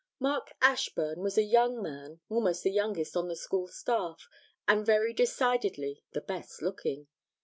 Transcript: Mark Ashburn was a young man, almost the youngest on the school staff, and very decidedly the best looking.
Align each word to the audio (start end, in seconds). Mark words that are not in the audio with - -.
Mark 0.19 0.53
Ashburn 0.63 1.19
was 1.19 1.37
a 1.37 1.43
young 1.43 1.79
man, 1.79 2.21
almost 2.27 2.63
the 2.63 2.71
youngest 2.71 3.15
on 3.15 3.27
the 3.27 3.35
school 3.35 3.67
staff, 3.67 4.27
and 4.67 4.83
very 4.83 5.13
decidedly 5.13 6.01
the 6.13 6.21
best 6.21 6.63
looking. 6.63 7.07